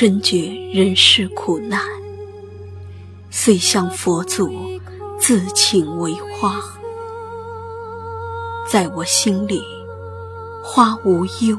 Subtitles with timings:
[0.00, 1.78] 深觉人世苦难，
[3.30, 4.50] 遂向佛祖
[5.18, 6.58] 自请为花。
[8.66, 9.60] 在我心里，
[10.64, 11.58] 花无忧，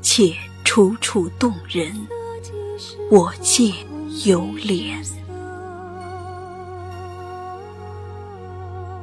[0.00, 1.92] 且楚楚动人，
[3.10, 3.72] 我见
[4.24, 5.04] 犹怜。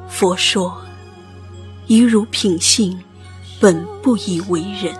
[0.07, 0.77] 佛说：
[1.87, 2.97] 一如品性，
[3.59, 4.95] 本不以为人，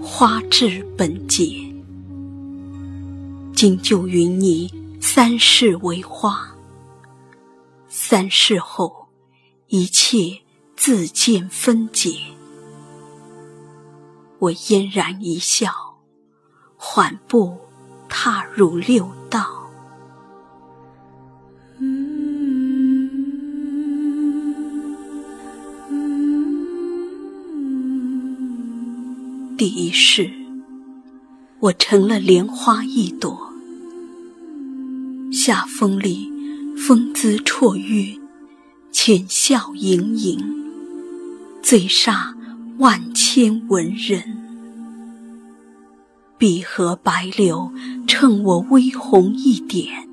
[0.00, 1.63] 花至本节。
[3.54, 6.54] 今就云你三世为花，
[7.88, 9.06] 三世后
[9.68, 10.40] 一切
[10.76, 12.18] 自见分解。
[14.40, 15.72] 我嫣然一笑，
[16.76, 17.56] 缓步
[18.08, 19.70] 踏入六道。
[29.56, 30.30] 第一世，
[31.64, 33.50] 我成了莲花一朵。
[35.32, 36.30] 夏风里，
[36.76, 38.14] 风姿绰约，
[38.92, 40.38] 浅笑盈盈，
[41.62, 42.34] 醉煞
[42.76, 44.22] 万千文人。
[46.36, 47.72] 碧荷白柳
[48.06, 50.06] 衬我微红一点，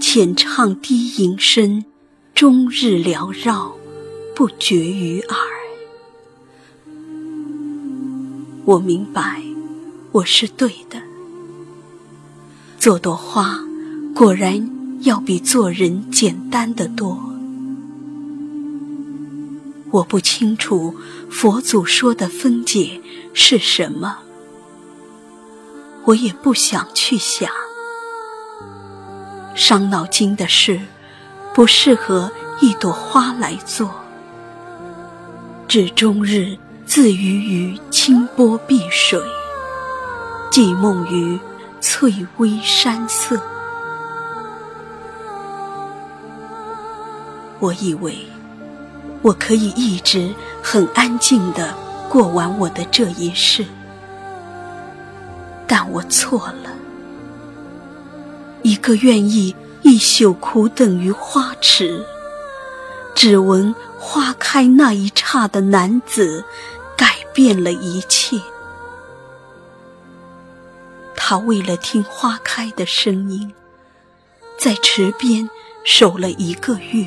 [0.00, 1.84] 浅唱低吟声，
[2.32, 3.76] 终日缭绕，
[4.32, 5.38] 不绝于耳。
[8.64, 9.42] 我明白，
[10.16, 10.98] 我是对的。
[12.78, 13.58] 做朵花，
[14.14, 14.70] 果然
[15.02, 17.20] 要比做人简单的多。
[19.90, 20.94] 我不清楚
[21.30, 22.98] 佛祖说的分解
[23.34, 24.16] 是什么，
[26.06, 27.50] 我也不想去想。
[29.54, 30.80] 伤脑筋的事，
[31.52, 32.32] 不适合
[32.62, 33.94] 一朵花来做。
[35.68, 36.56] 只终日
[36.86, 39.20] 自娱于清波碧水，
[40.56, 41.38] 寄梦于
[41.82, 43.38] 翠微山色。
[47.58, 48.16] 我以为
[49.20, 51.74] 我可以一直很安静的
[52.08, 53.66] 过完我的这一世，
[55.66, 56.70] 但我错了。
[58.62, 62.02] 一个愿意一宿苦等于花池，
[63.14, 66.42] 只闻花开那一刹的男子，
[66.96, 68.40] 改变了一切。
[71.28, 73.52] 他为了听花开的声音，
[74.60, 75.50] 在池边
[75.84, 77.04] 守了一个月。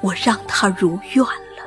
[0.00, 1.62] 我让他如愿了。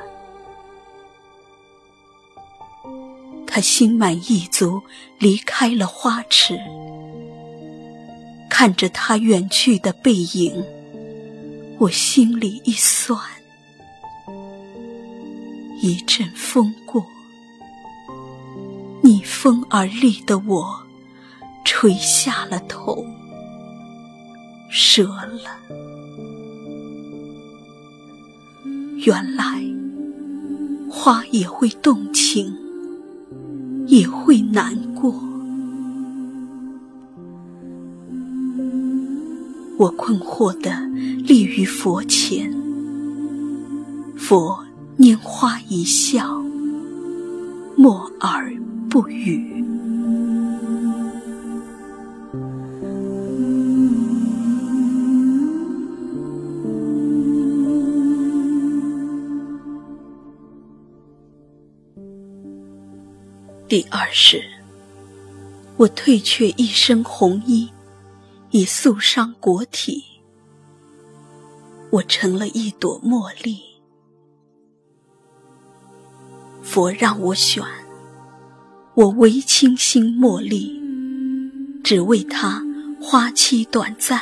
[3.46, 4.82] 他心满意足
[5.20, 6.58] 离开了花池，
[8.50, 10.64] 看着他远去的背影，
[11.78, 13.16] 我心里一酸。
[15.80, 17.06] 一阵风过，
[19.26, 20.82] 风而立的我，
[21.64, 23.04] 垂下了头，
[24.70, 25.50] 折了。
[29.04, 29.62] 原来，
[30.88, 32.56] 花也会动情，
[33.88, 35.12] 也会难过。
[39.76, 40.70] 我困惑地
[41.24, 42.50] 立于佛前，
[44.16, 44.64] 佛
[44.98, 46.40] 拈花一笑，
[47.76, 48.50] 默而
[48.98, 49.62] 不语。
[63.68, 64.42] 第二世，
[65.76, 67.70] 我褪却一身红衣，
[68.50, 70.02] 以素伤国体。
[71.90, 73.60] 我成了一朵茉莉。
[76.62, 77.62] 佛让我选，
[78.96, 80.80] 我唯倾心茉莉，
[81.84, 82.64] 只为它
[82.98, 84.18] 花期短暂。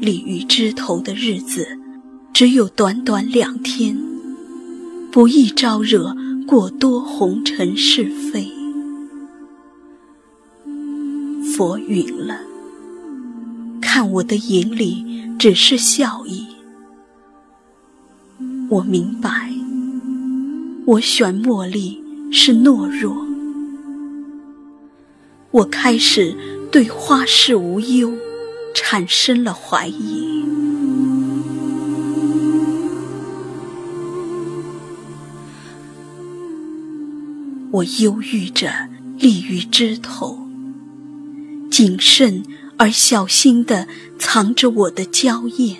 [0.00, 1.78] 立于枝头的日子，
[2.32, 3.96] 只有短短两天。
[5.12, 8.50] 不易招惹过多红尘是非。
[11.56, 12.40] 佛允了，
[13.80, 15.06] 看我的眼里
[15.38, 16.48] 只是笑意。
[18.68, 19.53] 我明白，
[20.86, 21.98] 我选茉莉
[22.30, 23.16] 是懦弱。
[25.50, 26.36] 我开始
[26.70, 28.12] 对花事无忧
[28.74, 30.44] 产生了怀疑。
[37.70, 38.70] 我忧郁着
[39.18, 40.38] 立于枝头，
[41.70, 42.44] 谨慎
[42.76, 43.88] 而小心地
[44.18, 45.78] 藏着我的娇艳。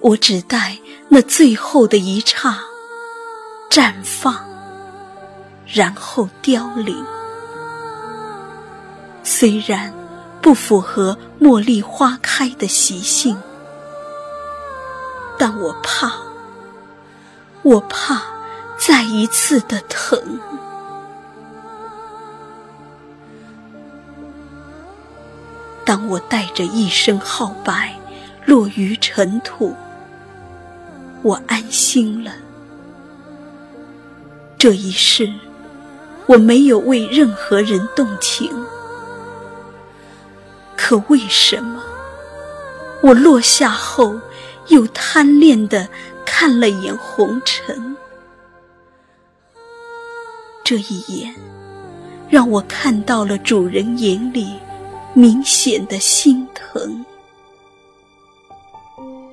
[0.00, 2.58] 我只待那最后的一刹
[3.70, 4.34] 绽放，
[5.64, 7.06] 然后凋零。
[9.22, 9.94] 虽然
[10.42, 13.40] 不符合茉莉花开的习性，
[15.38, 16.12] 但我怕，
[17.62, 18.20] 我怕
[18.76, 20.40] 再一次的疼。
[25.84, 27.96] 当我带着一身皓白
[28.44, 29.76] 落于尘土。
[31.22, 32.32] 我安心了。
[34.60, 35.32] 这一世，
[36.26, 38.50] 我没有为任何人动情。
[40.76, 41.82] 可为什么，
[43.02, 44.20] 我落下后
[44.68, 45.88] 又贪恋的
[46.26, 47.96] 看了眼红尘？
[50.62, 51.34] 这一眼，
[52.28, 54.46] 让我看到了主人眼里
[55.14, 57.02] 明显的心疼，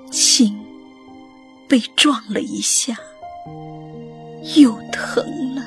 [0.09, 0.57] 心。
[1.67, 2.95] 被撞了一下，
[4.55, 4.71] 又
[5.17, 5.63] 疼了。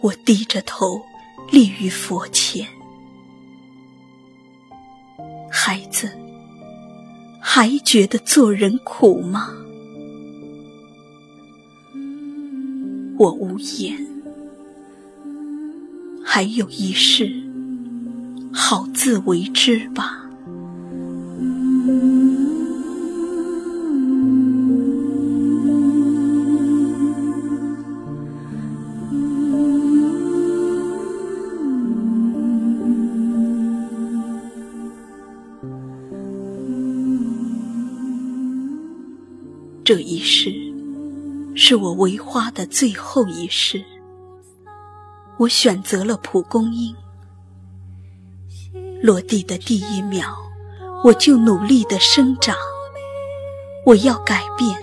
[0.00, 1.02] 我低着头
[1.50, 2.64] 立于佛前，
[5.50, 6.08] 孩子，
[7.40, 9.52] 还觉得做人苦吗？
[13.18, 14.06] 我无言。
[16.24, 17.42] 还有一事。
[18.52, 20.25] 好自为之吧。
[39.86, 40.52] 这一世，
[41.54, 43.84] 是我为花的最后一世。
[45.38, 46.92] 我选择了蒲公英。
[49.00, 50.34] 落地的第一秒，
[51.04, 52.56] 我就努力的生长。
[53.84, 54.76] 我要改变，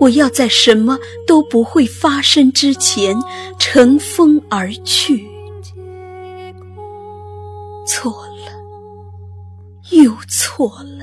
[0.00, 3.14] 我要在什么都不会发生之前
[3.58, 5.28] 乘风而去。
[7.86, 8.52] 错了，
[9.90, 11.01] 又错了。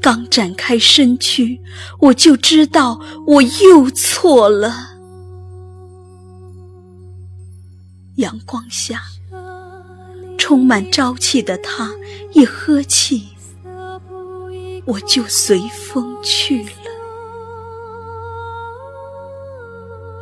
[0.00, 1.60] 刚展开身躯，
[2.00, 4.96] 我就知道我又错了。
[8.16, 9.02] 阳光下。
[10.38, 11.90] 充满朝气的他，
[12.32, 13.28] 一呵气，
[14.86, 16.70] 我就随风去了。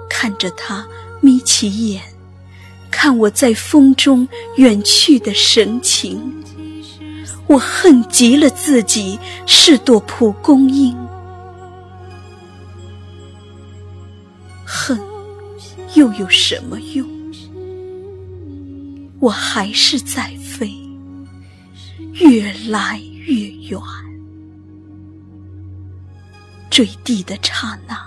[0.09, 0.85] 看着他
[1.21, 2.03] 眯起眼，
[2.91, 4.27] 看我在风中
[4.57, 6.43] 远去的神情，
[7.47, 10.97] 我恨极了自己是朵蒲公英。
[14.65, 15.01] 恨，
[15.95, 17.07] 又有什么用？
[19.21, 20.71] 我还是在飞，
[22.13, 23.81] 越来越远。
[26.69, 27.99] 坠地的刹那，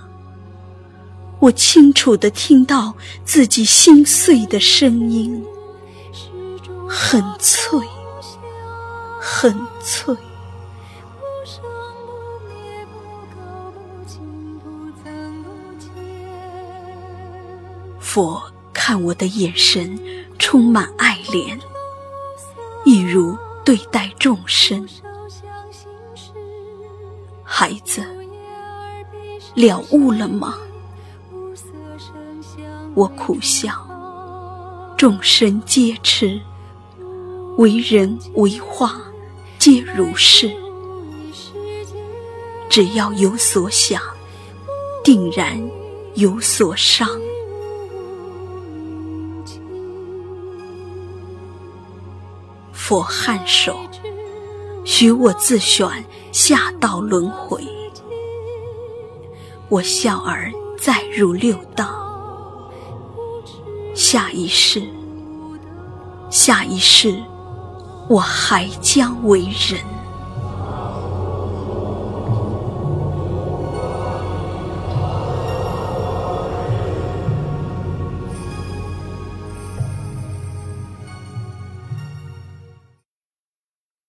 [1.40, 2.94] 我清楚地听到
[3.26, 5.44] 自己心碎的声音，
[6.88, 7.80] 很脆，
[9.32, 10.16] 很脆。
[18.00, 18.42] 佛
[18.74, 19.98] 看我的眼神。
[20.40, 21.60] 充满爱怜，
[22.84, 24.88] 一如对待众生。
[27.44, 28.04] 孩子，
[29.54, 30.58] 了悟了吗？
[32.96, 33.86] 我苦笑，
[34.98, 36.42] 众生皆痴，
[37.58, 39.00] 为人为花
[39.60, 40.50] 皆如是。
[42.70, 44.02] 只要有所想，
[45.04, 45.62] 定然
[46.16, 47.10] 有所伤。
[52.72, 53.78] 佛颔首，
[54.86, 57.62] 许我自选下道轮回。
[59.68, 60.50] 我笑而
[60.80, 62.72] 再入六道，
[63.94, 64.82] 下一世，
[66.30, 67.22] 下一世，
[68.10, 69.99] 我还将为人。